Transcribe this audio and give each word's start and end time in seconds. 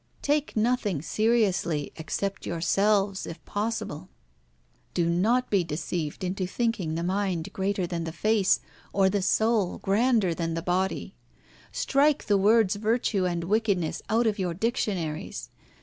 Take 0.23 0.57
nothing 0.57 1.03
seriously, 1.03 1.91
except 1.95 2.47
yourselves, 2.47 3.27
if 3.27 3.45
possible. 3.45 4.09
Do 4.95 5.07
not 5.07 5.51
be 5.51 5.63
deceived 5.63 6.23
into 6.23 6.47
thinking 6.47 6.95
the 6.95 7.03
mind 7.03 7.53
greater 7.53 7.85
than 7.85 8.05
the 8.05 8.11
face, 8.11 8.61
or 8.93 9.11
the 9.11 9.21
soul 9.21 9.77
grander 9.77 10.33
than 10.33 10.55
the 10.55 10.63
body. 10.63 11.13
Strike 11.71 12.25
the 12.25 12.35
words 12.39 12.77
virtue 12.77 13.27
and 13.27 13.43
wickedness 13.43 14.01
out 14.09 14.25
of 14.25 14.39
your 14.39 14.55
dictionaries. 14.55 15.51